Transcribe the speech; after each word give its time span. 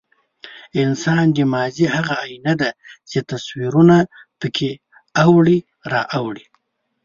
د 0.71 0.73
انسان 0.87 1.25
د 1.35 1.37
ماضي 1.53 1.85
هغه 1.95 2.15
ایینه 2.25 2.53
ده، 2.61 2.69
چې 3.09 3.17
تصویرونه 3.31 3.97
پکې 4.39 4.71
اوړي 5.23 5.59
را 5.91 6.01
اوړي. 6.17 6.45